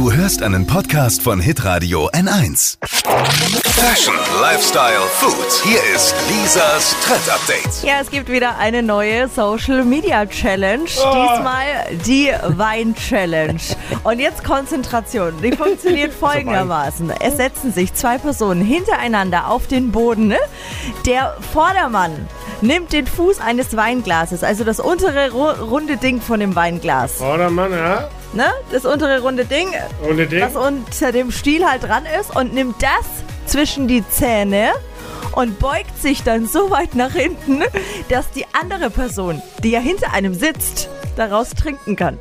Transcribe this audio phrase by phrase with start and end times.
[0.00, 2.78] Du hörst einen Podcast von Hitradio N1.
[3.66, 5.34] Fashion, Lifestyle, Food.
[5.62, 7.82] Hier ist Lisas Trend Update.
[7.82, 10.84] Ja, es gibt wieder eine neue Social Media Challenge.
[10.86, 11.66] Diesmal
[12.06, 13.60] die Wein Challenge.
[14.02, 15.34] Und jetzt Konzentration.
[15.42, 17.10] Die funktioniert folgendermaßen.
[17.20, 20.28] Es setzen sich zwei Personen hintereinander auf den Boden.
[20.28, 20.38] ne?
[21.04, 22.26] Der Vordermann
[22.62, 27.14] nimmt den Fuß eines Weinglases, also das untere ru- runde Ding von dem Weinglas.
[27.14, 28.08] Vordermann, ja.
[28.32, 28.46] Ne?
[28.70, 29.68] Das untere runde Ding,
[30.08, 30.40] Ohne Ding.
[30.42, 33.06] was unter dem Stiel halt dran ist und nimmt das
[33.46, 34.70] zwischen die Zähne
[35.32, 37.62] und beugt sich dann so weit nach hinten,
[38.08, 42.18] dass die andere Person, die ja hinter einem sitzt, daraus trinken kann.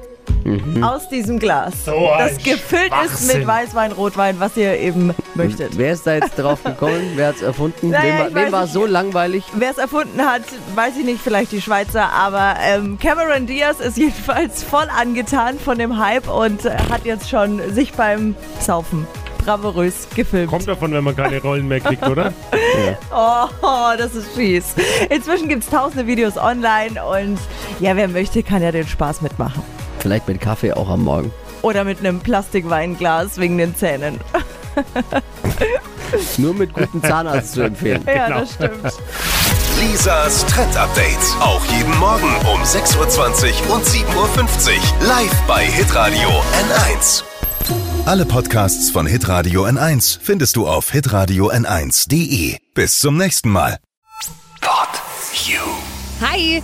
[0.82, 1.74] Aus diesem Glas.
[1.76, 1.92] Mhm.
[1.92, 3.48] So das gefüllt ist mit.
[3.48, 5.78] Weißwein, Rotwein, was ihr eben möchtet.
[5.78, 7.14] Wer ist da jetzt drauf gekommen?
[7.16, 7.90] Wer hat es erfunden?
[7.90, 8.74] Naja, wem wem war nicht.
[8.74, 9.44] so langweilig?
[9.54, 10.44] Wer es erfunden hat,
[10.76, 15.78] weiß ich nicht, vielleicht die Schweizer, aber ähm, Cameron Diaz ist jedenfalls voll angetan von
[15.78, 19.08] dem Hype und äh, hat jetzt schon sich beim Saufen
[19.44, 20.50] bravourös gefilmt.
[20.50, 22.34] Kommt davon, wenn man keine Rollen mehr kriegt, oder?
[23.12, 24.76] Oh, oh, das ist fies.
[25.10, 27.40] Inzwischen gibt es tausende Videos online und
[27.80, 29.64] ja, wer möchte, kann ja den Spaß mitmachen.
[30.00, 31.32] Vielleicht mit Kaffee auch am Morgen.
[31.62, 34.20] Oder mit einem Plastikweinglas wegen den Zähnen.
[36.38, 38.04] Nur mit gutem Zahnarzt zu empfehlen.
[38.08, 38.40] Ja, Genau.
[38.42, 38.94] das stimmt.
[39.80, 41.18] Lisas Trend Update.
[41.42, 45.08] Auch jeden Morgen um 6.20 Uhr und 7.50 Uhr.
[45.08, 47.24] Live bei Hitradio N1.
[48.06, 52.58] Alle Podcasts von Hitradio N1 findest du auf hitradio n1.de.
[52.74, 53.78] Bis zum nächsten Mal.
[54.62, 54.90] Pod
[55.46, 55.60] You.
[56.22, 56.64] Hi!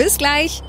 [0.00, 0.62] Bis gleich.